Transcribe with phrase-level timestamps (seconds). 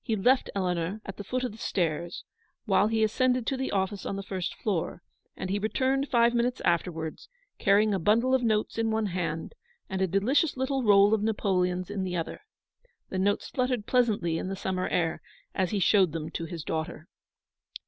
[0.00, 2.22] He left Eleanor at the foot of the stairs,
[2.66, 5.02] while he ascended to the office on the first floor;
[5.36, 9.56] and he returned five minutes afterwards, carrying a bundle of notes in one hand,
[9.90, 12.42] and a delicious little roll of napoleons in the other.
[13.08, 15.20] The notes fluttered pleasantly in the summer air,
[15.52, 17.08] as he showed them to his daughter.